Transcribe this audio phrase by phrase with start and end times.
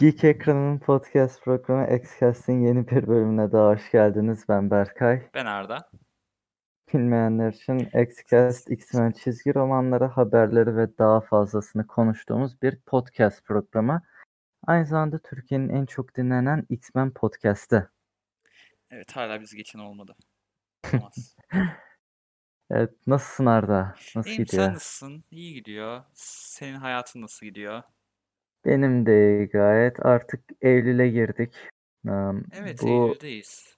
[0.00, 4.44] Geek Ekran'ın podcast programı Xcast'in yeni bir bölümüne daha hoş geldiniz.
[4.48, 5.22] Ben Berkay.
[5.34, 5.90] Ben Arda.
[6.94, 14.02] Bilmeyenler için Xcast, X-Men çizgi romanları, haberleri ve daha fazlasını konuştuğumuz bir podcast programı.
[14.66, 17.90] Aynı zamanda Türkiye'nin en çok dinlenen X-Men podcast'ı.
[18.90, 20.16] Evet hala biz geçen olmadı.
[22.72, 23.94] Evet, nasılsın Arda?
[24.16, 24.64] Nasıl İyiyim gidiyor?
[24.64, 25.24] sen nasılsın?
[25.30, 26.02] İyi gidiyor.
[26.14, 27.82] Senin hayatın nasıl gidiyor?
[28.64, 30.06] Benim de gayet.
[30.06, 31.54] Artık Eylül'e girdik.
[32.04, 33.76] Um, Evet bu Eylül'deyiz.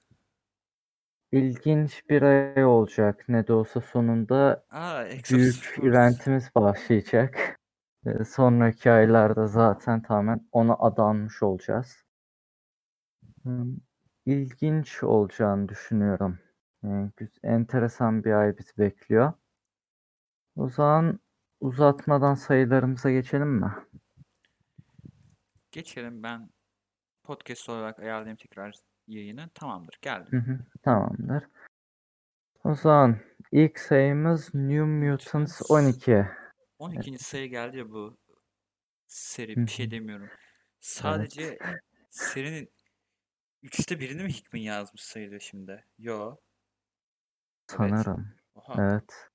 [1.32, 3.24] ilginç bir ay olacak.
[3.28, 7.58] Ne de olsa sonunda Aa büyük eventimiz başlayacak.
[8.06, 12.04] Ee, Sonraki aylarda zaten tamamen ona adanmış olacağız.
[13.42, 13.76] Hmm,
[14.26, 16.38] İlginç olacağını düşünüyorum.
[16.82, 19.32] Yani güz- enteresan bir ay bizi bekliyor.
[20.56, 21.20] O zaman
[21.60, 23.72] uzatmadan sayılarımıza geçelim mi?
[25.72, 26.50] Geçelim ben
[27.22, 28.74] podcast olarak ayarlayayım tekrar
[29.06, 29.50] yayını.
[29.54, 30.40] Tamamdır Hı geldim.
[30.40, 31.44] hı, Tamamdır.
[32.64, 33.20] O zaman
[33.52, 36.26] ilk sayımız New Mutants Mutants 12.
[36.78, 37.18] 12.
[37.18, 38.18] sayı geldi ya bu
[39.06, 40.26] seri Hı bir şey hı, demiyorum.
[40.26, 40.38] Evet.
[40.80, 41.58] Sadece
[42.10, 42.72] serinin
[43.62, 45.84] üçte birini mi Hickman yazmış sayılıyor şimdi?
[45.98, 46.36] Yo.
[47.80, 47.90] Evet.
[47.90, 48.34] Sanırım.
[48.54, 48.74] Oha.
[48.82, 49.28] Evet.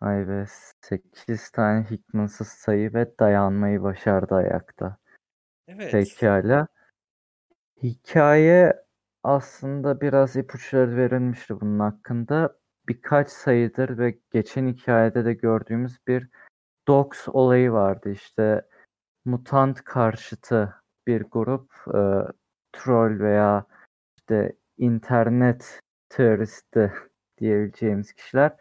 [0.00, 0.44] Ay be
[0.80, 4.98] 8 tane Hickman'sız sayı ve dayanmayı başardı ayakta.
[5.68, 5.92] Evet.
[5.92, 6.66] Pekala.
[7.82, 8.72] Hikaye
[9.22, 12.58] aslında biraz ipuçları verilmişti bunun hakkında.
[12.88, 16.28] Birkaç sayıdır ve geçen hikayede de gördüğümüz bir
[16.88, 18.10] Dox olayı vardı.
[18.10, 18.62] İşte
[19.24, 20.74] mutant karşıtı
[21.06, 22.00] bir grup e,
[22.72, 23.66] troll veya
[24.16, 26.92] işte internet teröristi
[27.38, 28.56] diyebileceğimiz kişiler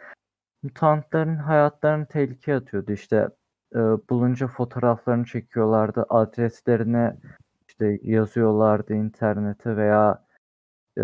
[0.63, 2.91] mutantların hayatlarını tehlikeye atıyordu.
[2.91, 3.29] İşte
[3.75, 7.13] e, bulunca fotoğraflarını çekiyorlardı, adreslerini
[7.67, 10.25] işte yazıyorlardı internete veya
[10.97, 11.03] e,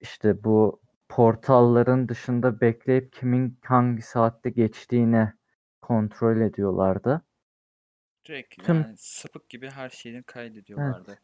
[0.00, 5.32] işte bu portalların dışında bekleyip kimin hangi saatte geçtiğini
[5.82, 7.22] kontrol ediyorlardı.
[8.28, 11.18] Direkt Tüm yani sapık gibi her şeyini evet kaydediyorlardı.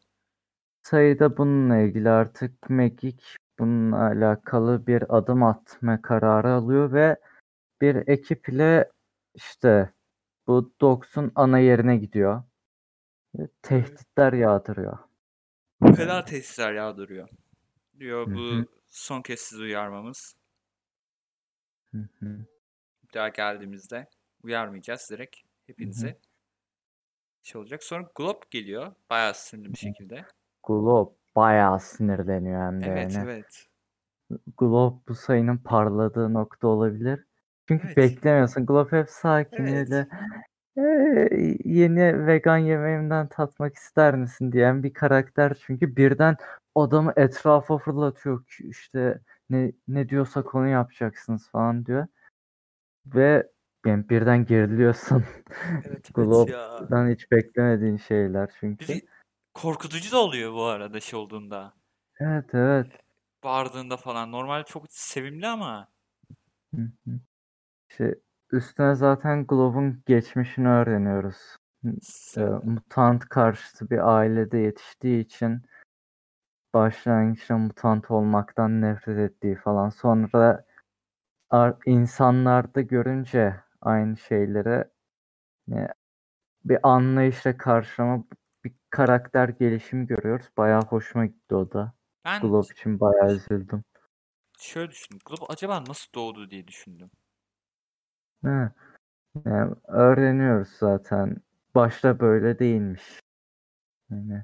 [0.83, 3.23] sayıda bununla ilgili artık Magic
[3.59, 7.17] bununla alakalı bir adım atma kararı alıyor ve
[7.81, 8.91] bir ekip ile
[9.35, 9.93] işte
[10.47, 12.43] bu Dogs'un ana yerine gidiyor.
[13.61, 14.97] Tehditler yağdırıyor.
[15.95, 17.29] Kadar tesisler yağdırıyor.
[17.99, 20.35] Diyor bu son kez sizi uyarmamız.
[21.91, 22.45] hı hı,
[23.03, 24.07] Bir daha geldiğimizde
[24.43, 25.35] uyarmayacağız direkt
[25.81, 26.13] hı hı.
[26.13, 26.19] hepinize.
[27.43, 27.83] Şey olacak.
[27.83, 28.95] Sonra Glob geliyor.
[29.09, 30.25] Bayağı sinirli bir şekilde.
[30.63, 33.17] Glob bayağı sinirleniyor hem de Evet yani.
[33.25, 33.67] evet.
[34.57, 37.25] Glob bu sayının parladığı nokta olabilir.
[37.67, 37.97] Çünkü Evet.
[37.97, 38.65] beklemiyorsun.
[38.65, 39.89] Glob hep sakin Evet.
[39.91, 40.07] öyle
[40.77, 45.53] "Ee, yeni vegan yemeğimden tatmak ister misin diyen bir karakter.
[45.65, 46.35] Çünkü birden
[46.75, 48.45] adamı etrafa fırlatıyor.
[48.45, 49.19] Ki İşte
[49.49, 52.07] ne ne diyorsak onu yapacaksınız falan diyor.
[53.05, 53.47] Ve
[53.85, 55.25] yani birden geriliyorsun.
[55.85, 56.23] Evet evet ya.
[56.79, 58.87] Glob'dan hiç beklemediğin şeyler Bir çünkü.
[58.93, 59.01] de
[59.53, 61.73] korkutucu da oluyor bu arada şey olduğunda.
[62.19, 62.87] Evet evet.
[63.43, 64.31] Bağırdığında falan.
[64.31, 65.87] Normalde çok sevimli ama.
[66.75, 67.11] Hı hı.
[67.91, 68.15] İşte
[68.51, 71.57] üstüne zaten Globe'un geçmişini öğreniyoruz.
[72.37, 75.61] E, mutant karşıtı bir ailede yetiştiği için
[76.73, 79.89] başlangıçta mutant olmaktan nefret ettiği falan.
[79.89, 80.65] Sonra
[81.49, 84.83] ar- insanlarda görünce aynı şeyleri
[85.71, 85.87] e,
[86.65, 88.23] bir anlayışla karşılama
[88.63, 90.49] bir karakter gelişimi görüyoruz.
[90.57, 91.93] Bayağı hoşuma gitti o da.
[92.25, 93.83] Ben Globe için bayağı üzüldüm.
[94.59, 95.19] şöyle düşündüm.
[95.25, 97.09] Glob acaba nasıl doğdu diye düşündüm.
[98.43, 98.69] He,
[99.45, 101.37] yani öğreniyoruz zaten.
[101.75, 103.19] Başta böyle değilmiş.
[104.09, 104.43] Yani,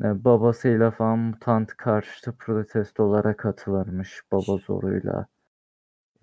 [0.00, 5.26] yani babasıyla falan mutant karşıtı protestolara katılırmış baba zoruyla.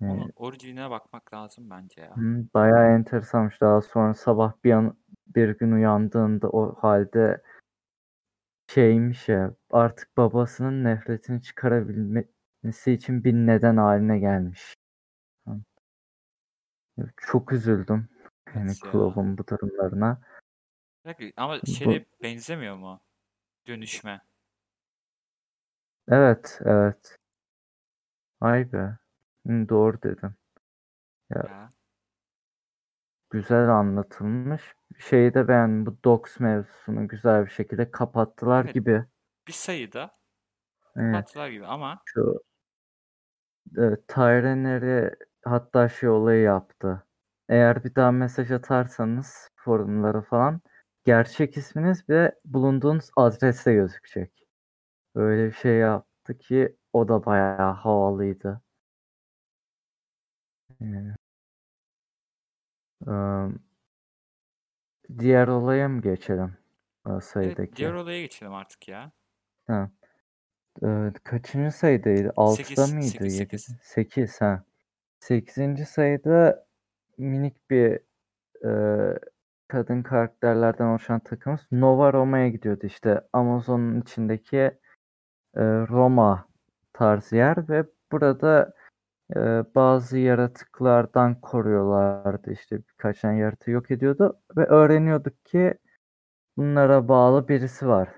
[0.00, 2.16] Yani, Onun orijinine bakmak lazım bence ya.
[2.16, 3.60] hı, bayağı enteresanmış.
[3.60, 4.96] Daha sonra sabah bir an
[5.26, 7.42] bir gün uyandığında o halde
[8.66, 14.74] şeymiş ya artık babasının nefretini çıkarabilmesi için bir neden haline gelmiş.
[17.16, 18.08] Çok üzüldüm.
[18.54, 18.80] Yani Evet.
[18.92, 20.20] Globe'un bu durumlarına.
[21.36, 23.00] Ama Bu şeyle benzemiyor mu?
[23.66, 24.20] Dönüşme.
[26.08, 27.16] evet evet.
[28.40, 28.98] Ay be.
[29.46, 30.30] Hı, doğru dedin.
[31.30, 31.72] Ya Ya.
[33.30, 34.74] güzel anlatılmış.
[34.98, 35.86] Şeyi de beğendim.
[35.86, 38.74] Bu Dogs mevzusunu güzel bir şekilde kapattılar Evet.
[38.74, 39.04] gibi.
[39.48, 40.18] Bir sayıda
[40.96, 41.12] Evet.
[41.14, 42.44] kapattılar gibi ama Şu
[43.78, 45.14] e, Tyrene'leri
[45.44, 47.02] hatta şey olayı yaptı.
[47.48, 50.60] Eğer bir daha mesaj atarsanız forumlara falan
[51.04, 54.32] gerçek isminiz ve bulunduğunuz adreste gözükecek.
[55.14, 58.60] Öyle bir şey yaptı ki o da bayağı havalıydı.
[63.08, 63.48] Ee,
[65.18, 66.56] diğer olaya mı geçelim?
[67.08, 67.76] Evet, sayıdaki.
[67.76, 69.12] diğer olaya geçelim artık ya.
[69.66, 69.90] Ha.
[70.84, 72.28] Ee, kaçıncı sayıdaydı?
[72.36, 73.08] 6'da Sekiz, mıydı?
[73.08, 73.58] sekiz, 7'de?
[73.58, 73.76] sekiz.
[73.82, 74.64] 8 ha.
[75.24, 75.84] 8.
[75.88, 76.66] sayıda
[77.18, 77.98] minik bir
[78.64, 78.70] e,
[79.68, 84.58] kadın karakterlerden oluşan takımımız Nova Roma'ya gidiyordu işte Amazon'un içindeki
[85.56, 86.48] e, Roma
[86.92, 88.74] tarzı yer ve burada
[89.36, 89.40] e,
[89.74, 95.74] bazı yaratıklardan koruyorlardı işte birkaç tane yaratığı yok ediyordu ve öğreniyorduk ki
[96.56, 98.08] bunlara bağlı birisi var.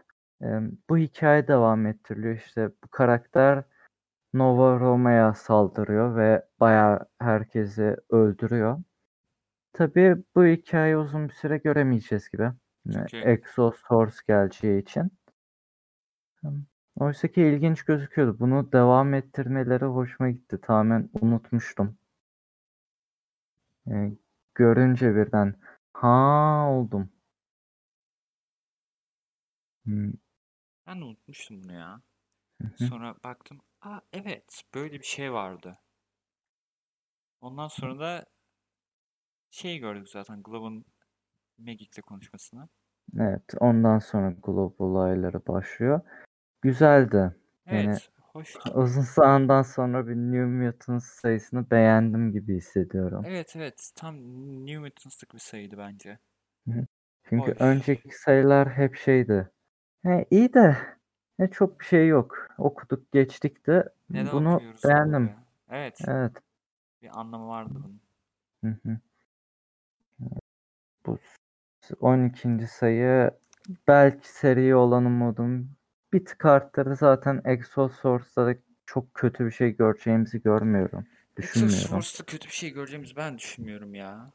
[0.43, 0.47] E,
[0.91, 3.65] bu hikaye devam ettiriliyor işte bu karakter
[4.39, 8.79] Nova Roma'ya saldırıyor ve bayağı herkesi öldürüyor.
[9.73, 12.43] Tabii bu hikayeyi uzun bir süre göremeyeceğiz gibi.
[12.43, 15.13] Yani Çünkü- Exosource geleceği için.
[16.97, 18.39] Oysa ki ilginç gözüküyordu.
[18.41, 20.61] Bunu devam ettirmeleri hoşuma gitti.
[20.61, 21.99] Tamamen unutmuştum.
[23.87, 24.17] Yani
[24.55, 25.55] görünce birden
[25.93, 27.09] ha oldum.
[29.85, 30.13] Hmm,
[30.87, 32.01] Ben unutmuştum bunu ya.
[32.77, 33.61] Sonra baktım.
[33.87, 35.79] Aa evet böyle bir şey vardı.
[37.41, 38.27] Ondan sonra da
[39.51, 40.85] şey gördük zaten Glove'un
[41.59, 42.69] Magic'le konuşmasını.
[43.21, 46.01] Evet, ondan sonra Global olayları başlıyor.
[46.63, 47.35] Güzeldi.
[47.67, 48.71] Yani Evet, hoştu.
[48.75, 53.23] uzun zamandan sonra bir New Mutants sayısını beğendim gibi hissediyorum.
[53.27, 54.17] Evet evet tam
[54.67, 56.19] New Mutants'lık bir sayıydı bence.
[57.29, 57.61] Çünkü Hoş.
[57.61, 59.51] önceki sayılar hep şeydi.
[60.03, 60.77] He, iyi de
[61.39, 62.49] ne çok bir şey yok.
[62.59, 65.25] Okuduk geçtik de Neden bunu okuyoruz beğendim.
[65.25, 65.35] abi?
[65.71, 66.33] Evet, Evet.
[67.03, 68.01] bir anlamı vardı bunun.
[68.65, 68.99] Hı hı.
[71.07, 71.19] Bu
[72.01, 72.67] 12.
[72.67, 73.31] sayı
[73.89, 75.71] belki seri olan umudum
[76.13, 76.97] bir tık arttırdı.
[76.97, 78.55] Zaten Exosource'da da
[78.87, 81.07] çok kötü bir şey göreceğimizi görmüyorum.
[81.37, 81.79] Düşünmüyorum.
[81.79, 84.33] Exosource'da kötü bir şey göreceğimizi ben düşünmüyorum ya.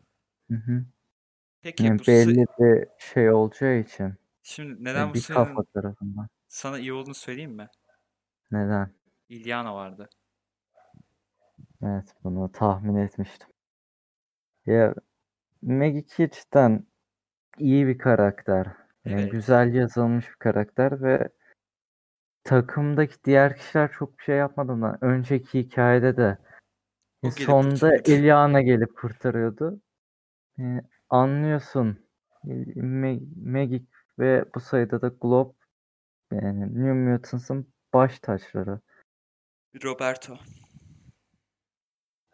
[0.52, 0.86] Hı hı.
[1.62, 4.14] Peki Yani bu belli bir şey olacağı için.
[4.44, 6.28] şimdi neden bu bir sayının kafa tarafından.
[6.52, 7.70] Sana iyi olduğunu söyleyeyim mi?
[8.52, 8.94] Neden?
[9.30, 10.10] Ilyana vardı.
[11.84, 13.50] Evet bunu tahmin etmiştim.
[14.66, 14.94] Ya
[15.62, 16.86] Maggie cidden
[17.58, 18.68] iyi bir karakter.
[19.06, 19.32] Yani Evet.
[19.32, 21.30] güzel yazılmış bir karakter ve
[22.44, 26.38] takımdaki diğer kişiler çok bir şey yapmadan önceki hikayede de
[27.22, 28.12] O e, kurtarıyordu.
[28.12, 29.82] Ilyana gelip kurtarıyordu.
[30.58, 32.06] Yani anlıyorsun.
[32.44, 33.90] E, Ma- Magik
[34.20, 35.61] ve bu sayıda da Glob
[36.32, 38.80] yani New Mutants'ın baş taşları.
[39.84, 40.38] Roberto.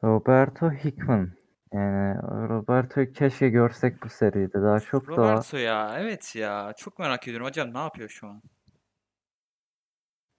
[0.04, 1.32] Roberto Hickman.
[1.74, 4.62] Yani Roberto'yu keşke görsek bu seride.
[4.62, 8.42] Daha çok daha Roberto ya evet ya çok merak ediyorum hocam ne yapıyor şu an?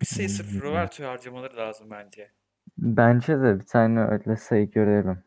[0.00, 0.62] Bir sayı sırf.
[0.62, 2.32] Roberto'yu harcamaları lazım bence.
[2.78, 5.24] Bence de bir tane öyle sayı görelim.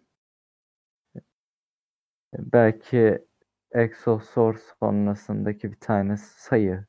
[2.33, 3.28] Belki
[3.71, 6.85] Exosource sonrasındaki bir tane sayı.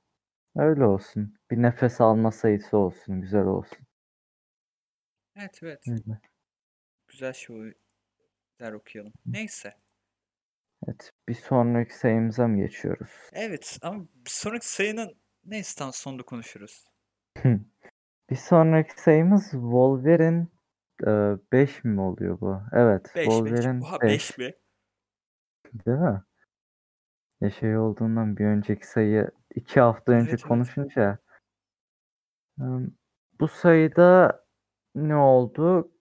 [0.56, 1.34] Öyle olsun.
[1.50, 3.20] Bir nefes alma sayısı olsun.
[3.20, 3.78] Güzel olsun.
[5.36, 6.20] Evet evet Öyle.
[7.08, 9.12] güzel şeyler okuyalım.
[9.26, 9.72] Neyse.
[10.86, 11.12] Evet.
[11.28, 13.10] Bir sonraki sayımıza mı geçiyoruz?
[13.32, 16.86] Evet ama bir sonraki sayının neyse tam sonunda konuşuruz.
[18.30, 20.46] Bir sonraki sayımız Wolverine
[21.52, 22.62] 5 mi oluyor bu?
[22.72, 23.12] Evet.
[23.16, 23.32] 5 mi?
[23.32, 24.10] Wolverine Oha 5.
[24.10, 24.54] 5 mi?
[25.86, 26.22] Değil mi?
[27.40, 30.48] Ya şey olduğundan bir önceki sayı iki hafta önce Evet, evet.
[30.48, 31.18] konuşunca
[32.58, 32.96] Im,
[33.40, 34.40] bu sayıda
[34.94, 35.92] ne oldu?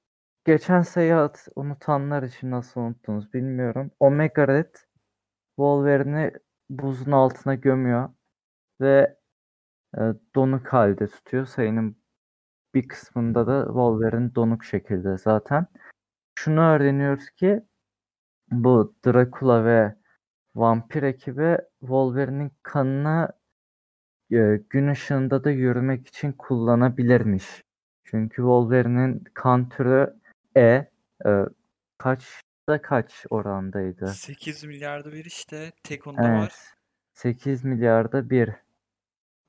[0.45, 3.91] Geçen sayı hat- unutanlar için nasıl unuttunuz bilmiyorum.
[3.99, 4.75] Omega Red
[5.55, 6.33] Wolverine'i
[6.69, 8.09] buzun altına gömüyor
[8.81, 9.17] ve
[9.97, 10.01] e,
[10.35, 11.45] donuk halde tutuyor.
[11.45, 11.97] Sayının
[12.73, 15.67] bir kısmında da Wolverine donuk şekilde zaten.
[16.35, 17.61] Şunu öğreniyoruz ki
[18.51, 19.95] bu Dracula ve
[20.55, 23.29] vampir ekibi Wolverine'in kanını
[24.31, 27.63] e, gün ışığında da yürümek için kullanabilirmiş.
[28.03, 30.13] Çünkü Wolverine'in kan türü
[30.57, 30.89] E.
[31.25, 31.45] e
[31.97, 34.07] kaçta kaç orandaydı?
[34.07, 36.39] 8 milyarda bir işte tek onda var.
[36.39, 36.73] Evet.
[37.13, 38.49] 8 milyarda bir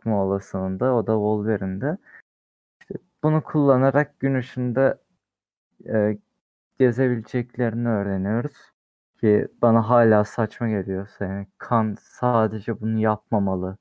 [0.00, 0.94] çıkma olasılığında.
[0.94, 1.98] O da Wolverine'de.
[2.80, 4.98] İşte bunu kullanarak gün ışığında
[5.88, 6.18] e,
[6.78, 8.69] gezebileceklerini öğreniyoruz.
[9.20, 11.08] Ki bana hala saçma geliyor.
[11.20, 13.78] Yani kan sadece bunu yapmamalı.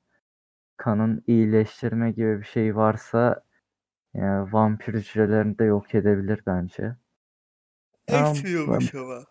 [0.76, 3.44] Kanın iyileştirme gibi bir şey varsa
[4.14, 6.96] yani vampir hücrelerini de yok edebilir bence.
[8.12, 9.20] Ama Etmiyormuş ama.
[9.20, 9.24] bu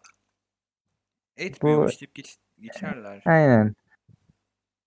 [1.38, 3.24] Etmiyormuş deyip geç, geçerler.
[3.26, 3.76] Aynen.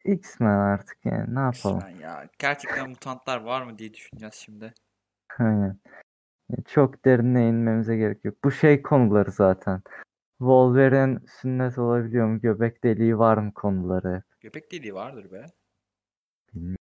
[0.04, 1.78] X-Men artık yani ne yapalım.
[1.78, 2.28] X-Men ya.
[2.38, 4.74] Gerçekten mutantlar var mı diye düşüneceğiz şimdi.
[5.38, 5.78] Aynen.
[6.68, 8.44] Çok derine inmemize gerek yok.
[8.44, 9.82] Bu şey konuları zaten.
[10.42, 12.40] Wolverine sünnet olabiliyor mu?
[12.40, 14.40] Göbek deliği var mı konuları hep.
[14.40, 15.46] Göbek deliği vardır be.
[16.54, 16.76] Bilmiyorum.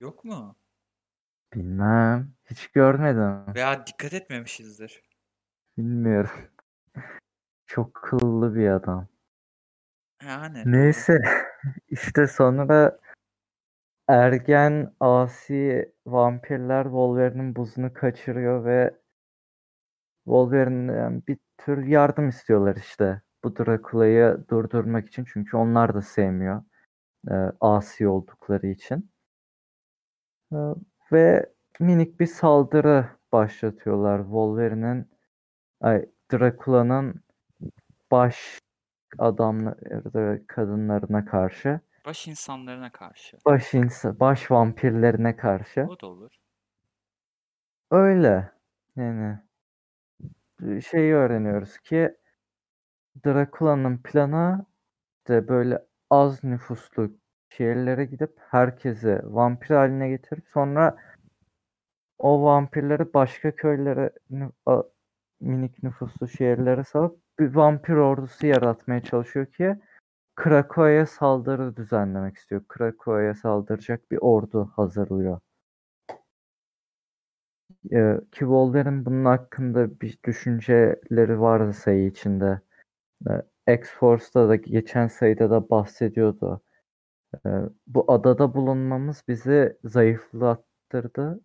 [0.00, 0.56] Yok mu?
[1.54, 2.32] Bilmem.
[2.50, 3.54] Hiç görmedim.
[3.54, 5.02] Veya dikkat etmemişizdir.
[5.78, 6.30] Bilmiyorum.
[7.66, 9.08] Çok kıllı bir adam.
[10.22, 10.62] Yani.
[10.66, 11.18] Neyse.
[11.88, 13.00] işte sonra
[14.08, 19.00] ergen asi vampirler Wolverine'in buzunu kaçırıyor ve
[20.24, 23.22] Wolverine'den bir tür yardım istiyorlar işte.
[23.44, 26.62] Bu Dracula'yı durdurmak için çünkü onlar da sevmiyor.
[27.30, 29.10] e, asi oldukları için.
[30.52, 30.56] E,
[31.12, 35.10] ve minik bir saldırı başlatıyorlar Wolverine'in
[35.80, 37.22] ay Dracula'nın
[38.10, 38.58] baş
[39.18, 43.36] adamları kadınlarına karşı, Baş insanlarına karşı.
[43.46, 45.86] baş ins- baş vampirlerine karşı.
[45.88, 46.32] O da olur.
[47.90, 48.50] Öyle.
[48.96, 49.42] Yani e,
[50.90, 52.16] şeyi öğreniyoruz ki
[53.24, 54.66] Dracula'nın planı
[55.28, 57.10] de böyle az nüfuslu
[57.48, 60.96] şehirlere gidip herkesi vampir haline getirip sonra
[62.18, 64.10] o vampirleri başka köylere
[65.40, 69.76] minik nüfuslu şehirlere salıp bir vampir ordusu yaratmaya çalışıyor ki
[70.36, 72.62] Krakow'a saldırı düzenlemek istiyor.
[72.68, 75.40] Krakow'a saldıracak bir ordu hazırlıyor.
[77.92, 78.48] Ee, ki
[79.06, 82.60] bunun hakkında bir düşünceleri vardı sayı içinde.
[83.30, 86.62] Ee, X-Force'da da geçen sayıda da bahsediyordu.
[87.46, 87.50] Ee,
[87.86, 91.40] bu adada bulunmamız bizi zayıflattırdı.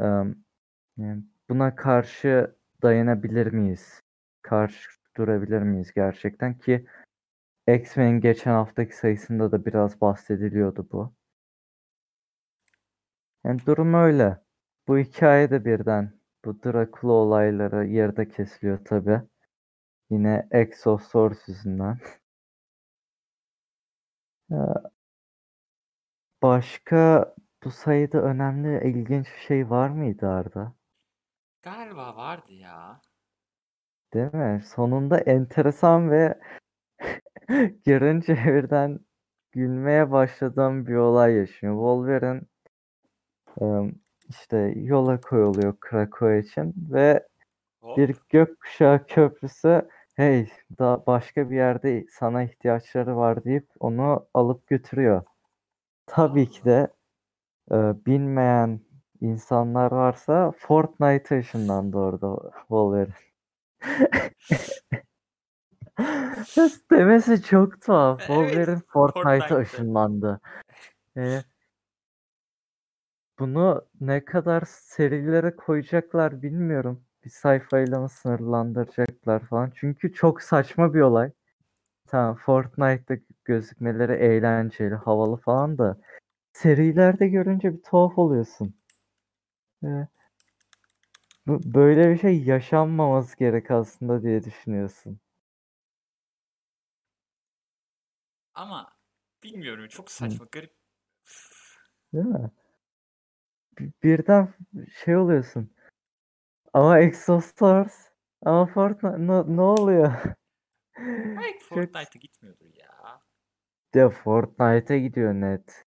[0.00, 0.04] Ee,
[0.96, 4.02] yani buna karşı dayanabilir miyiz?
[4.42, 6.86] Karşı durabilir miyiz gerçekten ki
[7.68, 11.14] X-Men geçen haftaki sayısında da biraz bahsediliyordu bu.
[13.44, 14.47] Yani durum öyle.
[14.88, 16.12] Bu hikaye de birden
[16.44, 19.20] bu Dracula olayları yerde kesiliyor tabi.
[20.10, 21.98] Yine Exosource yüzünden.
[24.50, 24.56] Ee,
[26.42, 30.72] Başka bu sayıda önemli, ilginç bir şey var mıydı Arda?
[31.62, 33.00] Galiba vardı ya.
[34.14, 34.62] Değil mi?
[34.64, 36.40] Sonunda enteresan ve
[37.86, 39.00] görünce birden
[39.52, 41.74] gülmeye başladığım bir olay yaşıyor.
[41.74, 42.40] Wolverine
[44.28, 47.26] işte yola koyuluyor Krakow için ve
[47.80, 47.96] Hop.
[47.96, 55.22] bir gökkuşağı köprüsü hey daha başka bir yerde sana ihtiyaçları var deyip onu alıp götürüyor.
[56.06, 56.88] Tabii ki de
[57.70, 57.74] e,
[58.06, 58.80] bilmeyen
[59.20, 63.14] insanlar varsa Fortnite ışınlandı orada Wolverine.
[66.90, 68.20] Demesi çok tuhaf.
[68.20, 69.56] Evet, Wolverine Fortnite'a Fortnite'ta.
[69.58, 70.40] ışınlandı.
[71.16, 71.42] E,
[73.38, 77.04] bunu ne kadar serilere koyacaklar bilmiyorum.
[77.24, 79.72] Bir sayfayla mı sınırlandıracaklar falan.
[79.74, 81.30] Çünkü çok saçma bir olay.
[82.06, 86.00] Tamam Fortnite'da gözükmeleri eğlenceli, havalı falan da
[86.52, 88.74] serilerde görünce bir tuhaf oluyorsun.
[91.46, 95.20] Böyle bir şey yaşanmaması gerek aslında diye düşünüyorsun.
[98.54, 98.92] Ama
[99.42, 100.74] bilmiyorum çok saçma garip.
[102.14, 102.50] Değil mi?
[103.78, 104.54] Bir- birden
[105.04, 105.70] şey oluyorsun.
[106.72, 108.08] Ama Exostars
[108.44, 110.12] ama Fortnite ne, ne oluyor?
[110.98, 113.20] Belki Fortnite'a gitmiyordur ya.
[113.94, 115.84] De Fortnite'a gidiyor net.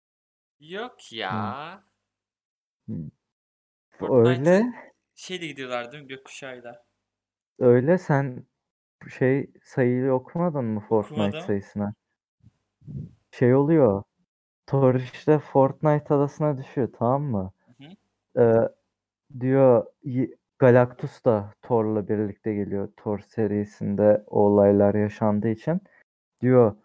[0.61, 1.85] Yok ya.
[2.89, 3.05] Öyle
[3.99, 6.85] Fortnite'e şeyle gidiyorlar değil mi gökkuşağıyla?
[7.59, 8.47] öyle sen
[9.19, 11.41] şey sayıyı okumadın mı Fortnite Okumadım.
[11.41, 11.95] sayısına?
[13.31, 14.03] Şey oluyor.
[14.97, 17.53] İşte Fortnite adasına düşüyor tamam mı?
[18.39, 18.69] Ee,
[19.41, 19.87] diyor
[20.59, 22.89] Galactus da Thor'la birlikte geliyor.
[22.97, 25.81] Thor serisinde o olaylar yaşandığı için.
[26.41, 26.77] Diyor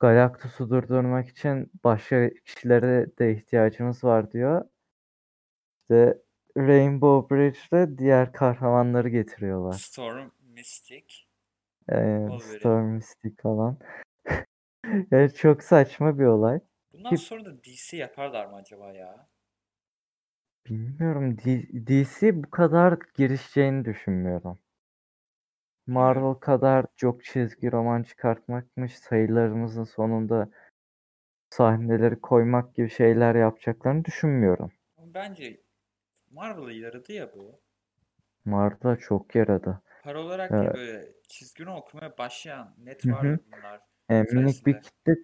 [0.00, 4.64] Galactus'u durdurmak için başka kişilere de ihtiyacımız var diyor.
[5.82, 6.18] İşte
[6.56, 9.72] Rainbow Bridge'de diğer kahramanları getiriyorlar.
[9.72, 11.04] Storm, Mystic.
[11.92, 12.28] Ee.
[12.40, 13.78] Storm Mystic falan.
[15.10, 16.60] Yani çok saçma bir olay.
[16.92, 19.28] Bundan Ki- sonra da DC yaparlar mı acaba ya?
[20.70, 21.38] Bilmiyorum.
[21.38, 24.58] D- DC bu kadar girişeceğini düşünmüyorum.
[25.86, 30.50] Marvel kadar çok çizgi roman çıkartmakmış, sayılarımızın sonunda
[31.50, 34.72] sahneleri koymak gibi şeyler yapacaklarını düşünmüyorum.
[34.98, 35.60] Bence
[36.30, 37.60] Marvel'a yaradı ya bu.
[38.44, 39.82] Marvel'a çok yaradı.
[40.04, 40.74] Para olarak Evet.
[40.74, 43.38] böyle çizgi roman okumaya başlayan net hı.
[43.52, 43.80] bunlar.
[44.08, 45.16] E, minik bir kitle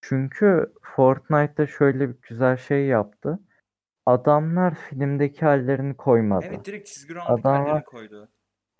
[0.00, 3.38] çünkü Fortnite'da şöyle bir güzel şey yaptı.
[4.08, 6.46] Adamlar filmdeki hallerini koymadı.
[6.46, 8.28] Evet direkt çizgi romandaki Adamlar hallerini koydu.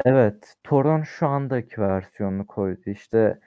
[0.05, 2.81] evet Thor'un şu andaki versiyonunu koydu.
[2.91, 3.41] İşte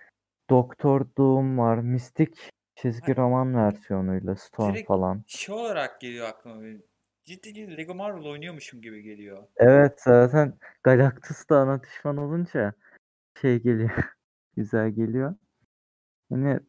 [0.49, 1.77] Doktor Doom var.
[1.77, 5.23] Mystic Ha, çizgi roman versiyonuyla Storm direkt falan.
[5.27, 6.83] şey olarak geliyor aklıma benim.
[7.23, 9.43] Ciddi ciddi Lego Marvel oynuyormuşum gibi geliyor.
[9.57, 12.73] Evet zaten Galactus da ana düşman olunca
[13.41, 13.91] şey geliyor.
[14.57, 15.35] Güzel geliyor.
[16.29, 16.59] Yani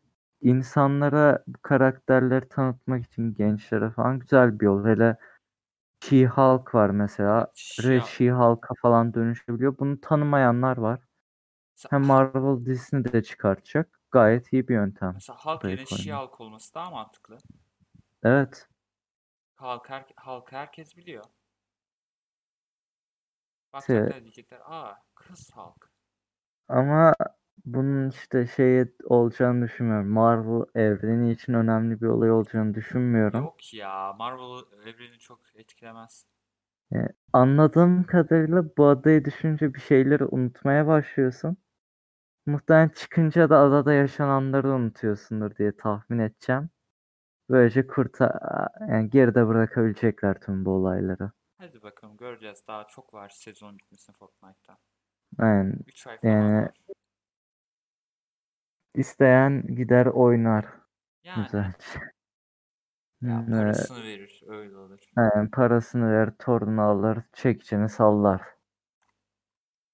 [0.42, 4.86] insanlara karakterleri tanıtmak için gençlere falan güzel bir yol.
[4.86, 5.16] Hele
[6.00, 7.46] She-Hulk var mesela.
[7.54, 8.06] She-Hulk.
[8.06, 9.78] She-Hulk'a falan dönüşebiliyor.
[9.78, 11.00] Bunu tanımayanlar var.
[11.76, 14.00] Mesela, Hem Marvel dizisini de çıkartacak.
[14.10, 15.84] Gayet iyi bir yöntem mesela Hulk yerine.
[15.84, 17.38] She-Hulk olması daha mantıklı.
[18.22, 18.68] Evet.
[19.56, 21.24] Hulk, her, Hulk herkes biliyor.
[23.72, 25.90] Bakacaklar diyecekler aa kız Hulk.
[26.68, 27.14] ama
[27.64, 30.08] bunun işte şey olacağını düşünmüyorum.
[30.08, 33.44] Marvel evreni için önemli bir olay olacağını düşünmüyorum.
[33.44, 36.26] Yok ya Marvel evreni çok etkilemez.
[36.90, 41.56] Yani anladığım kadarıyla bu adayı düşünce bir şeyleri unutmaya başlıyorsun.
[42.46, 46.70] Muhtemelen çıkınca da adada yaşananları unutuyorsundur diye tahmin edeceğim.
[47.50, 48.40] Böylece kurta
[48.88, 51.30] yani geride bırakabilecekler tüm bu olayları.
[51.58, 52.62] Hadi bakalım göreceğiz.
[52.68, 54.78] Daha çok var sezon bitmesine Fortnite'ta.
[55.40, 56.70] Yani, 3 ay falan yani var.
[58.94, 60.66] İsteyen gider oynar
[61.24, 61.78] Yani güzelce.
[63.22, 64.98] ya Hmm, parasını verir öyle olur.
[65.16, 68.42] yani parasını ver, torunu alır, çekicini sallar.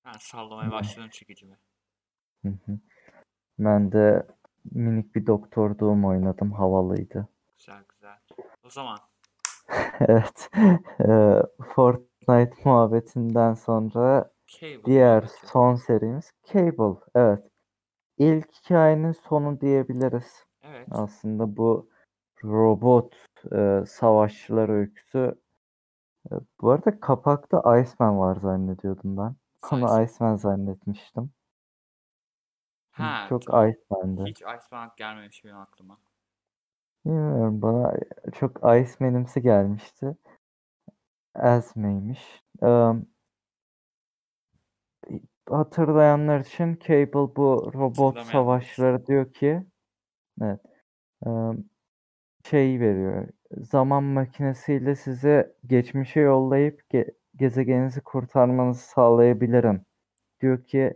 [0.04, 1.58] Ben sallamaya başladım çekicimi.
[2.44, 2.78] Hı hı.
[3.58, 4.26] Ben de
[4.72, 6.52] minik bir doktor doğum oynadım.
[6.52, 7.28] Havalıydı.
[7.58, 8.18] Güzel güzel.
[8.64, 8.98] O zaman
[10.00, 10.50] Evet.
[11.74, 15.46] Fortnite muhabbetinden sonra Cable diğer muhabbeti.
[15.46, 17.00] son serimiz Cable.
[17.14, 17.47] Evet.
[18.18, 20.44] İlk hikayenin sonu diyebiliriz.
[20.62, 20.88] Evet.
[20.90, 21.90] Aslında bu
[22.44, 23.16] robot
[23.52, 25.34] eee, savaşçılar öyküsü.
[26.32, 29.34] E, Bu arada kapakta Iceman var zannediyordum ben.
[29.72, 30.02] Onu.
[30.04, 31.30] Iceman zannetmiştim.
[32.90, 33.68] Ha Çok tamam.
[33.70, 34.24] Iceman'dı.
[34.26, 35.94] Hiç Iceman gelmemiş benim aklıma.
[37.04, 37.94] Bilmiyorum bana
[38.32, 40.16] çok Iceman'imsi gelmişti.
[41.36, 42.42] Esme'ymiş.
[42.62, 42.92] Eee,
[45.50, 49.62] hatırlayanlar için Cable bu robot savaşçıları diyor ki
[50.42, 50.60] evet,
[52.50, 53.28] şey veriyor.
[53.58, 59.80] Zaman makinesiyle size geçmişe yollayıp ge- gezegeninizi kurtarmanızı sağlayabilirim.
[60.40, 60.94] Diyor ki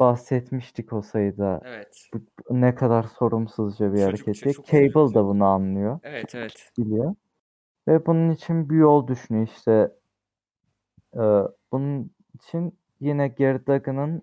[0.00, 1.60] bahsetmiştik o sayıda.
[1.64, 2.08] Evet.
[2.14, 6.00] Bu, ne kadar sorumsuzca bir çok Cable da bunu anlıyor.
[6.02, 6.72] Evet evet.
[6.78, 7.14] Biliyor.
[7.88, 9.90] Ve bunun için bir yol düşünüyor işte.
[11.14, 14.22] Eee, bunun için yine Gerdagan'ın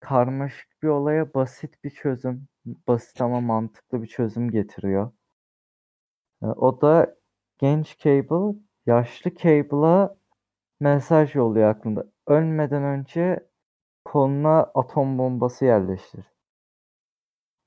[0.00, 5.12] karmaşık bir olaya basit bir çözüm, basit ama mantıklı bir çözüm getiriyor.
[6.42, 7.16] E, o da
[7.58, 10.16] genç Cable, yaşlı Cable'a
[10.80, 12.06] mesaj yolluyor aklında.
[12.26, 13.48] Ölmeden önce
[14.04, 16.24] koluna atom bombası yerleştir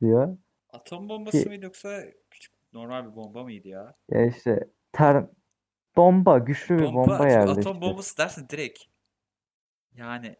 [0.02, 0.38] diyor.
[0.70, 3.96] Atom bombası Ki mıydı yoksa küçük normal bir bomba mıydı ya?
[4.10, 5.26] ya işte ter
[5.96, 7.82] bomba, güçlü bir Bomba, bomba çünkü atom yerleştir.
[7.82, 8.80] bombası dersin direkt.
[9.95, 10.36] Yani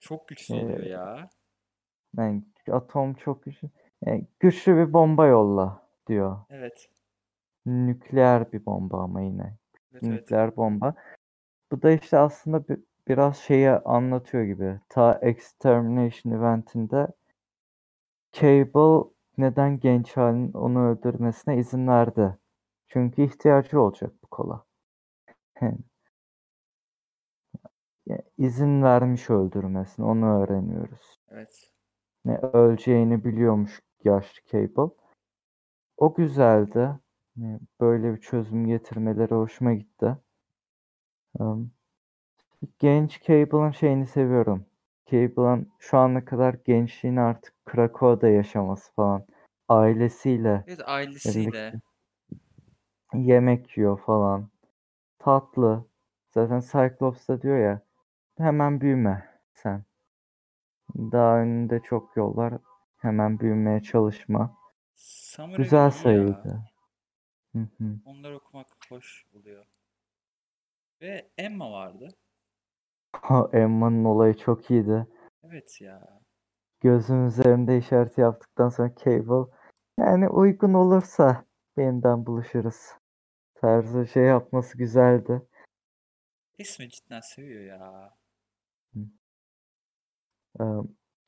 [0.00, 1.30] çok güçlü oluyor ya.
[2.16, 3.68] yani atom çok güçlü.
[4.06, 6.38] Yani güçlü bir bomba yolla diyor.
[6.50, 6.88] Evet.
[7.66, 9.42] Nükleer bir bomba ama yine.
[9.92, 10.02] Evet evet.
[10.02, 10.94] Nükleer bomba.
[11.72, 14.80] Bu da işte aslında bi- biraz şeyi anlatıyor gibi.
[14.88, 17.08] Ta Extermination eventinde
[18.32, 22.38] Cable neden genç halin onu öldürmesine izin verdi.
[22.88, 24.64] Çünkü ihtiyacı olacak bu kola.
[28.12, 31.20] Yani izin vermiş öldürmesine onu öğreniyoruz.
[31.30, 31.70] Evet.
[32.24, 34.94] Ne öleceğini biliyormuş yaşlı Cable.
[35.96, 36.90] O güzeldi.
[37.36, 40.16] Yani Böyle bir çözüm getirmeleri hoşuma gitti.
[41.38, 41.70] Um,
[42.78, 44.66] Genç Cable'ın şeyini seviyorum.
[45.06, 49.26] Cable'ın şu ana kadar gençliğini artık Krakow'da yaşaması falan.
[49.68, 51.72] Ailesiyle Evet ailesiyle.
[53.14, 54.48] yemek yiyor falan.
[55.18, 55.84] Tatlı.
[56.30, 57.82] Zaten Cyclops da diyor ya
[58.42, 59.84] hemen büyüme sen.
[60.96, 62.54] Daha önünde çok yol var.
[62.96, 64.56] Hemen büyümeye çalışma.
[64.94, 66.62] Summary Güzel sayıydı.
[67.52, 67.84] Hı hı.
[68.04, 69.66] Onları okumak hoş oluyor.
[71.00, 72.08] Ve Emma vardı.
[73.52, 75.06] Emma'nın olayı çok iyiydi.
[75.44, 76.20] Evet ya.
[76.80, 79.52] Gözüm üzerinde işareti yaptıktan sonra Cable
[79.98, 81.44] yani uygun olursa
[81.76, 82.76] yeniden buluşuruz.
[83.54, 85.42] Tarzı şey yapması güzeldi.
[86.58, 88.14] İsmi cidden seviyor ya.
[90.60, 90.64] Ee,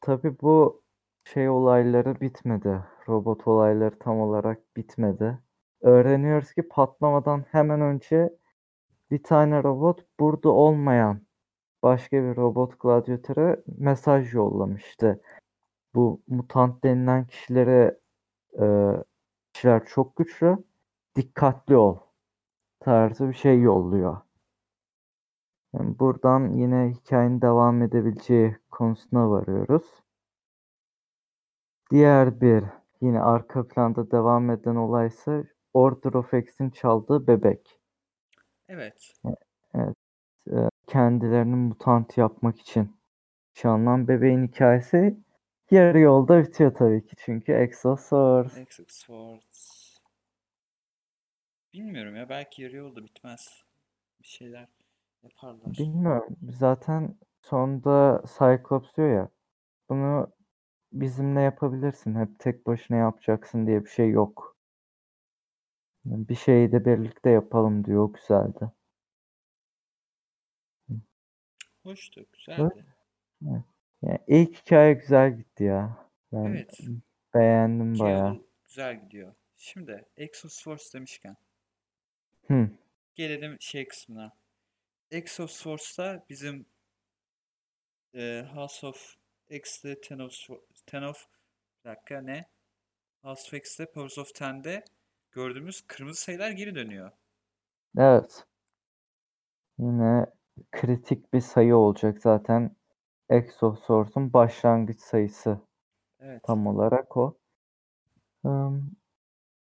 [0.01, 0.83] tabii bu
[1.25, 2.85] şey olayları bitmedi.
[3.09, 5.39] Robot olayları tam olarak bitmedi.
[5.81, 8.39] Öğreniyoruz ki patlamadan hemen önce
[9.11, 11.27] bir tane robot burada olmayan
[11.83, 15.23] başka bir robot gladyatöre mesaj yollamıştı.
[15.95, 18.01] Bu mutant denilen kişilere
[18.61, 18.67] e,
[19.53, 20.59] kişiler çok güçlü.
[21.17, 21.99] Dikkatli ol
[22.81, 24.17] tarzı bir şey yolluyor.
[25.75, 29.85] Yani buradan yine hikayenin devam edebileceği konusuna varıyoruz.
[31.91, 32.65] Diğer bir
[33.01, 37.81] yine arka planda devam eden olay ise Order of X'in çaldığı bebek.
[38.69, 39.13] Evet.
[39.75, 39.97] Evet.
[40.53, 40.57] e,
[40.87, 42.97] kendilerini mutant yapmak için
[43.55, 45.17] çalınan bebeğin hikayesi
[45.71, 47.17] yarı yolda bitiyor tabii ki.
[47.19, 48.61] Çünkü Exosource.
[48.61, 49.85] Exit Swords.
[51.73, 53.65] Bilmiyorum ya belki yarı yolda bitmez.
[54.23, 54.69] Bir şeyler
[55.25, 55.73] yaparlar.
[55.79, 56.37] Bilmiyorum.
[56.51, 59.29] Zaten sonunda Cyclops diyor ya
[59.89, 60.33] bunu
[60.93, 62.15] bizimle yapabilirsin.
[62.15, 64.57] Hep tek başına yapacaksın diye bir şey yok.
[66.05, 68.09] Bir şeyi de birlikte yapalım diyor.
[68.09, 68.71] O güzeldi.
[71.83, 72.85] Hoştu, güzeldi.
[74.03, 76.09] Yani ilk hikaye güzel gitti ya.
[76.33, 76.81] Ben Evet.
[77.35, 77.95] beğendim.
[77.95, 79.35] Carol güzel gidiyor.
[79.57, 81.37] Şimdi Exosource demişken
[82.47, 82.71] Hı.
[83.15, 84.33] gelelim şey kısmına.
[85.11, 86.67] Exosource'da bizim
[88.15, 89.15] e, House of
[89.51, 90.33] X'de Ten of,
[90.87, 91.27] Ten of
[91.85, 92.49] bir dakika ne?
[93.23, 94.85] House of X'de Powers of Ten'de
[95.33, 97.11] gördüğümüz kırmızı sayılar geri dönüyor.
[97.99, 98.45] Evet.
[99.79, 100.27] Yine
[100.73, 102.77] kritik bir sayı olacak zaten.
[103.29, 105.61] Exosource'un başlangıç sayısı
[106.21, 106.43] Evet.
[106.45, 107.39] tam olarak o.
[108.45, 108.97] Im,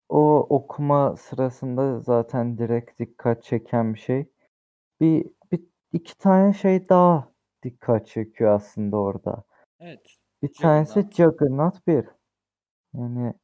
[0.08, 4.26] O okuma sırasında zaten direkt dikkat çeken bir şey.
[5.00, 5.60] Bir, bir
[5.92, 7.32] iki tane şey daha
[7.62, 9.44] dikkat çekiyor aslında orada.
[9.80, 10.00] Evet.
[10.42, 11.16] Bir tanesi Juggernaut.
[11.16, 12.06] Juggernaut 1.
[12.94, 13.34] Yani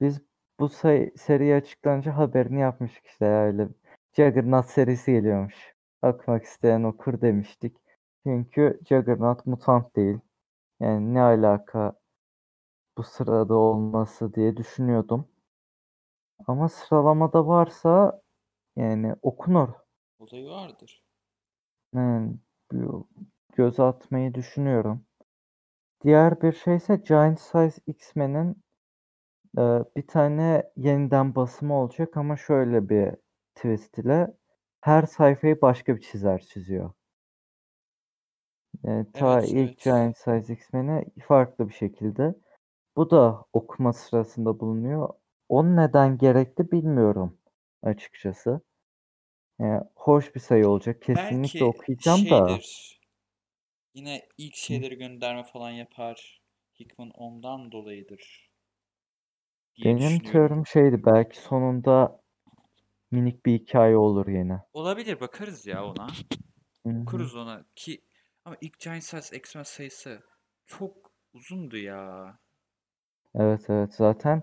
[0.00, 0.20] biz
[0.60, 3.68] bu say seri açıklanınca haberini yapmıştık işte öyle.
[4.12, 5.74] Juggernaut serisi geliyormuş.
[6.02, 7.76] Bakmak isteyen okur demiştik.
[8.26, 10.18] Çünkü Juggernaut mutant değil.
[10.80, 11.92] Yani ne alaka
[12.98, 15.28] bu sırada olması diye düşünüyordum.
[16.46, 18.22] Ama sıralamada varsa
[18.76, 19.68] yani okunur.
[20.20, 21.02] Olayı vardır.
[21.94, 22.36] Yani
[22.72, 22.88] bir
[23.56, 25.04] göz atmayı düşünüyorum.
[26.04, 28.62] Diğer bir şey ise Giant Size X-Men'in
[29.58, 29.62] e,
[29.96, 33.10] bir tane yeniden basımı olacak ama şöyle bir
[33.54, 34.34] twist ile
[34.80, 36.92] her sayfayı başka bir çizer çiziyor.
[38.84, 39.84] E, ta Evet, ilk evet.
[39.84, 42.34] Giant Size X-Men'i farklı bir şekilde.
[42.96, 45.08] Bu da okuma sırasında bulunuyor.
[45.48, 47.38] O neden gerekli bilmiyorum
[47.82, 48.60] açıkçası.
[49.60, 51.02] Yani hoş bir sayı olacak.
[51.02, 52.46] Kesinlikle Belki okuyacağım da.
[52.48, 53.00] şeydir.
[53.94, 56.40] Yine ilk şeyleri gönderme falan yapar.
[56.80, 58.50] Hickman ondan dolayıdır.
[59.76, 60.32] diye Benim düşünüyorum.
[60.32, 62.20] teorim şeydi belki sonunda
[63.10, 64.60] minik bir hikaye olur yine.
[64.72, 66.06] Olabilir bakarız ya ona.
[66.86, 67.00] Hı hı.
[67.02, 68.04] Okuruz ona ki
[68.44, 70.22] ama ilk Giant Size X-Men sayısı
[70.66, 72.38] çok uzundu ya.
[73.34, 74.42] Evet evet zaten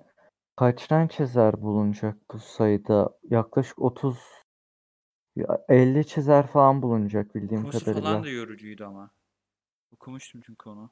[0.56, 3.10] kaç tane çizer bulunacak bu sayıda?
[3.30, 4.17] Yaklaşık 30
[5.38, 8.00] ya 50 çizer falan bulunacak bildiğim Okuması kadarıyla.
[8.00, 9.12] falan da yorucuydu ama.
[9.91, 10.91] Okumuştum çünkü onu.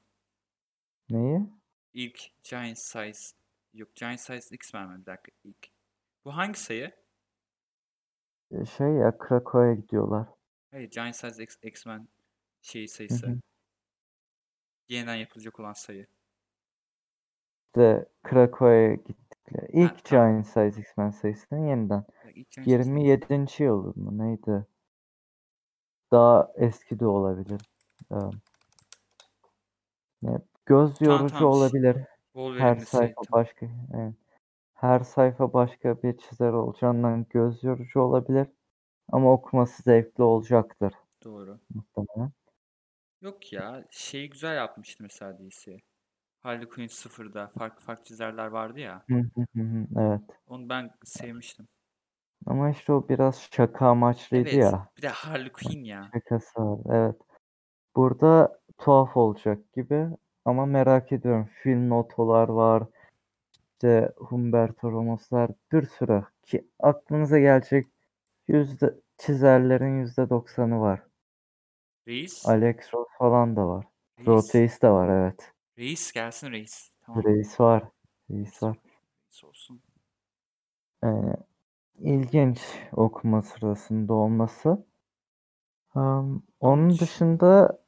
[1.10, 1.45] Neyi?
[1.93, 3.36] İlk Giant Size
[3.73, 5.01] yok Giant Size X-Men mi?
[5.01, 5.67] Bir dakika ilk.
[6.25, 6.95] Bu hangi sayı?
[8.51, 10.27] E, Şey ya Krakow'a gidiyorlar.
[10.71, 12.08] Hayır Giant Size X- X-Men
[12.62, 13.25] şeyi Hı sayısı.
[13.25, 13.39] hı.
[14.89, 16.08] Yeniden yapılacak olan sayı.
[17.75, 19.67] İşte Krakow'a gittikleri.
[19.71, 20.31] İlk tamam.
[20.31, 22.03] Giant Size X-Men sayısının yeniden.
[22.35, 23.63] İlk Giant Size X- 27.
[23.63, 24.65] yıl mı neydi?
[26.11, 27.61] Daha eski de olabilir.
[28.11, 28.15] Ee,
[30.21, 31.53] ne- göz Tamam, yorucu tamam.
[31.53, 31.95] olabilir.
[31.95, 33.07] Her Wolverine'li sayı.
[33.07, 33.65] sayfa başka.
[33.93, 34.13] evet.
[34.73, 38.47] Her sayfa başka bir çizer olacağından göz yorucu olabilir.
[39.11, 41.59] Ama okuması zevkli olacaktır Doğru.
[41.75, 42.31] muhtemelen.
[43.21, 45.77] Yok ya şeyi güzel yapmıştı mesela DC.
[46.45, 49.05] Harley Quinn sıfırda farklı farklı çizerler vardı ya.
[49.95, 50.21] Evet.
[50.47, 51.67] Onu ben sevmiştim.
[52.45, 54.60] Ama işte o biraz şaka amaçlıydı Evet.
[54.60, 54.89] ya.
[54.97, 56.10] Bir de Harley Quinn ya.
[56.13, 56.79] Şakası var.
[56.95, 57.15] Evet.
[57.95, 60.08] Burada tuhaf olacak gibi
[60.45, 61.49] ama merak ediyorum.
[61.63, 62.84] Film notolar var.
[63.71, 67.88] İşte Humberto Ramos'lar bir sürü ki aklınıza gelecek
[68.47, 71.03] yüzde çizerlerin yüzde doksanı var.
[72.08, 72.45] Reis.
[72.49, 73.86] Alex Ross falan da var.
[74.17, 74.27] Reis.
[74.27, 75.55] Roteis de var evet.
[75.77, 76.91] Reis gelsin reis.
[77.01, 77.23] Tamam.
[77.23, 77.83] Reis var.
[78.29, 78.77] Reis var.
[79.27, 79.81] Reis olsun.
[81.03, 81.33] Yani
[81.99, 82.59] ilginç
[82.91, 84.85] okuma sırasında olması.
[85.93, 87.79] Am, onun dış- dışında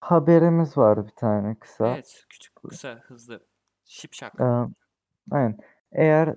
[0.00, 1.88] haberimiz var bir tane kısa.
[1.88, 2.24] Evet.
[2.28, 3.46] Küçük kısa hızlı.
[3.84, 4.40] Şipşak.
[4.40, 4.44] Ee,
[5.30, 5.58] aynen.
[5.92, 6.36] Eğer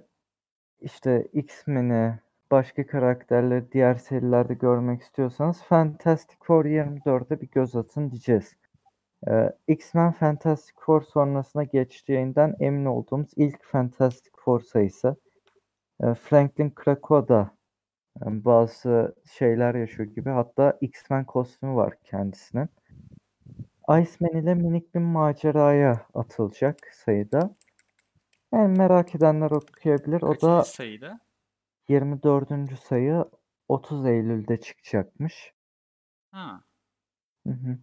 [0.82, 2.20] işte X-Men'i
[2.52, 8.56] başka karakterleri diğer serilerde görmek istiyorsanız Fantastic Four 24'e bir göz atın diyeceğiz.
[9.28, 15.16] Ee, X-Men Fantastic Four sonrasına geçeceğinden emin olduğumuz ilk Fantastic Four sayısı.
[16.04, 17.52] Ee, Franklin Krakoa da
[18.26, 20.30] yani bazı şeyler yaşıyor gibi.
[20.30, 22.70] Hatta X-Men kostümü var kendisinin.
[23.90, 27.56] Iceman ile minik bir maceraya atılacak sayıda.
[28.54, 30.22] Yani merak edenler okuyabilir.
[30.22, 31.20] O da sayıydı?
[31.90, 32.80] 24.
[32.80, 33.26] sayı
[33.68, 35.54] 30 Eylül'de çıkacakmış.
[36.32, 36.64] Ha.
[37.48, 37.78] Hı hı.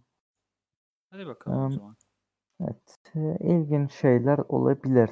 [1.15, 1.95] Hadi bakalım o zaman.
[2.61, 5.09] Evet, e, ilginç şeyler olabilir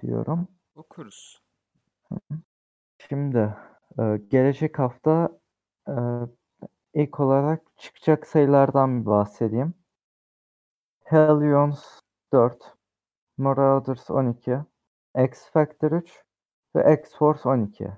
[0.00, 0.48] diyorum.
[0.74, 1.42] Okuruz.
[3.08, 3.56] Şimdi
[3.98, 5.40] e, gelecek hafta
[5.88, 5.94] e,
[6.94, 9.74] ilk olarak çıkacak sayılardan bir bahsedeyim.
[11.04, 12.00] Hellions
[12.32, 12.74] 4,
[13.36, 14.58] Marauders 12,
[15.24, 16.24] X Factor 3
[16.76, 17.92] ve X-Force 12.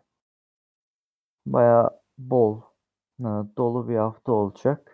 [1.47, 2.61] Bayağı bol,
[3.57, 4.90] dolu bir hafta olacak.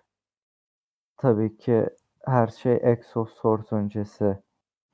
[1.16, 1.86] Tabii ki
[2.26, 4.38] her şey Exosource öncesi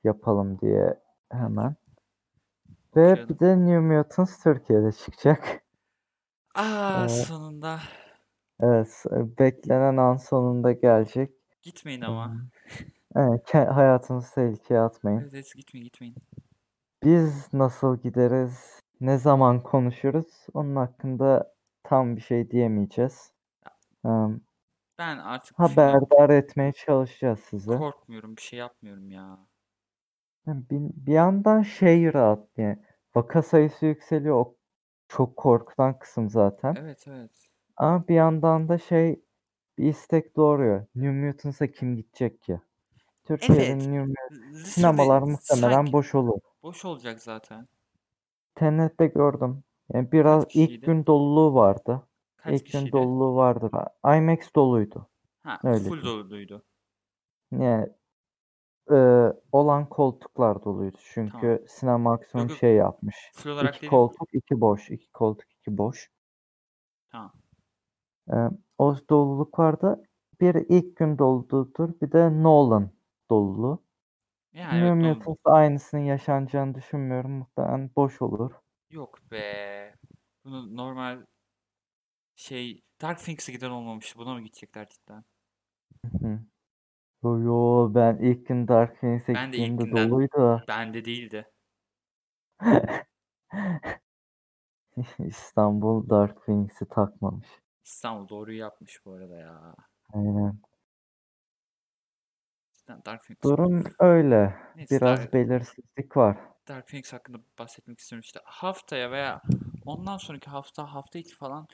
[0.03, 0.99] yapalım diye
[1.31, 1.75] hemen.
[2.95, 3.29] Ve Okuyalım.
[3.29, 5.63] bir de New Mutants Türkiye'de çıkacak.
[6.55, 7.79] Aa Ee, sonunda.
[8.59, 11.31] Evet, beklenen an sonunda gelecek.
[11.61, 12.33] Gitmeyin Ee, ama.
[13.15, 15.19] Evet, ke- hayatınızı tehlikeye atmayın.
[15.21, 16.15] Evet, evet gitmeyin gitmeyin.
[17.03, 23.31] Biz nasıl gideriz, ne zaman konuşuruz, onun hakkında tam bir şey diyemeyeceğiz.
[24.05, 24.09] Ee,
[24.97, 27.77] Ben artık haberdar etmeye çalışacağız sizi.
[27.77, 28.37] korkmuyorum.
[28.37, 29.39] Bir şey yapmıyorum ya.
[30.47, 32.77] Yani Bir, bir yandan şey rahat yani
[33.15, 34.35] vaka sayısı yükseliyor.
[34.35, 34.55] O
[35.07, 36.75] çok korkutan kısım zaten.
[36.79, 37.49] Evet evet.
[37.77, 39.21] Ama bir yandan da şey
[39.77, 40.85] bir istek doğuruyor.
[40.95, 42.59] New Mutants'a kim gidecek ki?
[43.25, 43.77] Türkiye'de Evet.
[43.77, 46.39] New Mut- sinemalar muhtemelen sanki boş olur.
[46.63, 47.67] boş olacak zaten.
[48.55, 49.63] Tenet'te gördüm.
[49.93, 50.85] Yani Kaç biraz ilk kişiydi?
[50.85, 52.01] gün doluluğu vardı.
[52.43, 53.71] Kaç İlk gün doluluğu vardı.
[54.05, 55.09] IMAX doluydu.
[55.43, 56.29] Ha, Öyle full diyeyim.
[56.29, 56.63] doluydu.
[57.51, 57.89] Yani
[58.91, 58.95] e,
[59.51, 60.97] olan koltuklar doluydu.
[61.15, 61.31] Tamam.
[61.31, 63.31] Çünkü Cinemax'ın Yok şey yapmış.
[63.35, 64.89] Full olarak İki koltuk, iki boş.
[64.91, 66.11] iki koltuk, iki boş.
[67.11, 67.31] Tamam.
[68.33, 68.35] E,
[68.77, 70.03] o doluluk vardı.
[70.41, 71.89] Bir ilk gün doluluğudur.
[72.01, 72.89] Bir de Nolan
[73.29, 73.83] doluluğu.
[74.53, 75.17] Yani New evet.
[75.17, 77.31] Mutants'ta aynısının yaşanacağını düşünmüyorum.
[77.31, 78.51] Muhtemelen boş olur.
[78.89, 79.95] Yok be.
[80.45, 81.25] Bunu normal
[82.35, 84.19] şey Dark Phoenix'e giden olmamıştı.
[84.19, 85.23] Buna mı gidecekler cidden?
[86.21, 86.39] Hı.
[87.23, 90.63] Yo, yo ben ilk gün Dark Phoenix'e Ben de ilk gittiğimde günden doluydu.
[90.67, 91.51] bende değildi.
[95.19, 97.47] İstanbul Dark Phoenix'i takmamış.
[97.83, 99.75] İstanbul doğruyu yapmış bu arada ya.
[100.13, 100.59] Aynen.
[102.73, 103.43] Cidden Dark Phoenix.
[103.43, 104.55] Durum öyle.
[104.75, 106.37] Neyse Biraz Dark, belirsizlik var.
[106.67, 108.39] Dark Phoenix hakkında bahsetmek istiyorum işte.
[108.43, 109.41] Haftaya veya
[109.85, 111.67] ondan sonraki hafta hafta içi falan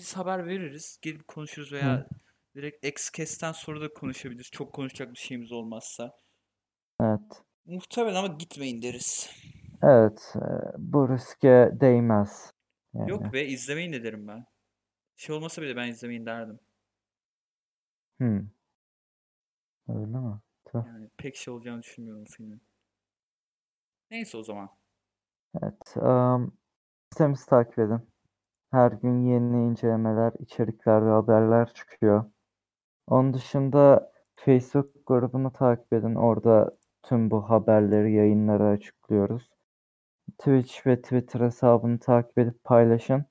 [0.00, 0.98] biz haber veririz.
[1.02, 1.74] Gelip konuşuruz Hı.
[1.74, 2.06] veya
[2.54, 4.50] direkt Xcast'ten sonra da konuşabiliriz.
[4.50, 6.20] Çok konuşacak bir şeyimiz olmazsa.
[7.00, 7.42] Evet.
[7.64, 9.30] Muhtemelen ama gitmeyin deriz.
[9.82, 10.34] Evet.
[10.36, 10.40] e,
[10.78, 12.52] Bu riske değmez.
[12.94, 13.32] Yok Yani.
[13.32, 14.44] be izlemeyin de derim ben.
[15.16, 16.60] Şey olmasa bile ben izlemeyin derdim.
[18.18, 18.48] Hmm.
[19.88, 20.40] Öyle mi?
[20.64, 20.78] Tüh.
[20.86, 22.62] Yani pek şey olacağını düşünmüyorum filmin.
[24.10, 24.70] Neyse o zaman.
[25.62, 25.96] Evet.
[25.96, 26.58] Um,
[27.12, 28.09] sitemizi takip edin.
[28.70, 32.24] Her gün yeni incelemeler, içerikler ve haberler çıkıyor.
[33.06, 36.14] Onun dışında Facebook grubunu takip edin.
[36.14, 39.50] Orada tüm bu haberleri, yayınları açıklıyoruz.
[40.38, 43.24] Twitch ve Twitter hesabını takip edip paylaşın.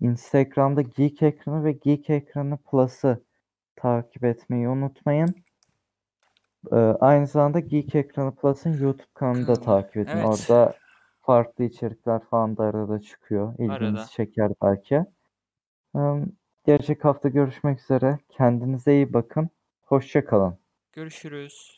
[0.00, 3.24] Instagram'da Geek Ekranı ve Geek Ekranı Plus'ı
[3.76, 5.34] takip etmeyi unutmayın.
[6.72, 10.10] Ee, aynı zamanda Geek Ekranı Plus'ın YouTube kanalını da takip edin.
[10.10, 10.26] Evet.
[10.26, 10.72] Orada
[11.26, 13.54] farklı içerikler falan da arada çıkıyor.
[13.58, 13.74] Arada.
[13.74, 15.04] İlginizi çeker belki.
[16.66, 18.18] Gelecek hafta görüşmek üzere.
[18.28, 19.48] Kendinize iyi bakın.
[19.84, 20.58] Hoşça kalın.
[20.92, 21.76] Görüşürüz.